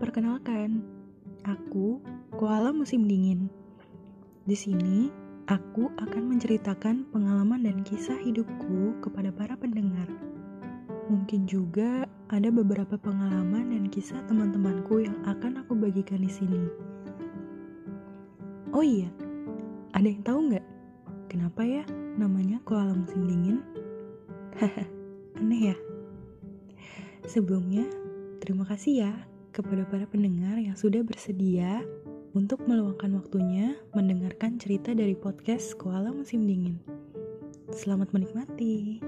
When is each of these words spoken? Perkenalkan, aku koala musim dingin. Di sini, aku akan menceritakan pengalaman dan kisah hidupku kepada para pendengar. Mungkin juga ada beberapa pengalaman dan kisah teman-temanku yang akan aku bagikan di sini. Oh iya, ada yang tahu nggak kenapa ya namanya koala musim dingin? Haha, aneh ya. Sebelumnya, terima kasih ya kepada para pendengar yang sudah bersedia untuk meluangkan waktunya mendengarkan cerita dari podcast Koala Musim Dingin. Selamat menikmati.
Perkenalkan, 0.00 0.80
aku 1.44 2.00
koala 2.32 2.72
musim 2.72 3.04
dingin. 3.04 3.52
Di 4.48 4.56
sini, 4.56 5.12
aku 5.44 5.92
akan 6.00 6.24
menceritakan 6.24 7.04
pengalaman 7.12 7.68
dan 7.68 7.84
kisah 7.84 8.16
hidupku 8.16 8.96
kepada 9.04 9.28
para 9.28 9.60
pendengar. 9.60 10.08
Mungkin 11.12 11.44
juga 11.44 12.08
ada 12.32 12.48
beberapa 12.48 12.96
pengalaman 12.96 13.76
dan 13.76 13.92
kisah 13.92 14.24
teman-temanku 14.24 15.04
yang 15.04 15.20
akan 15.28 15.60
aku 15.60 15.76
bagikan 15.76 16.24
di 16.24 16.32
sini. 16.32 16.64
Oh 18.72 18.80
iya, 18.80 19.12
ada 19.92 20.08
yang 20.08 20.24
tahu 20.24 20.48
nggak 20.48 20.64
kenapa 21.28 21.60
ya 21.60 21.84
namanya 22.16 22.56
koala 22.64 22.96
musim 22.96 23.28
dingin? 23.28 23.60
Haha, 24.56 24.88
aneh 25.44 25.76
ya. 25.76 25.76
Sebelumnya, 27.28 27.84
terima 28.40 28.64
kasih 28.64 29.04
ya 29.04 29.12
kepada 29.50 29.84
para 29.86 30.06
pendengar 30.06 30.56
yang 30.56 30.78
sudah 30.78 31.02
bersedia 31.02 31.82
untuk 32.32 32.62
meluangkan 32.70 33.18
waktunya 33.18 33.74
mendengarkan 33.92 34.56
cerita 34.56 34.94
dari 34.94 35.18
podcast 35.18 35.74
Koala 35.76 36.14
Musim 36.14 36.46
Dingin. 36.46 36.78
Selamat 37.74 38.14
menikmati. 38.14 39.02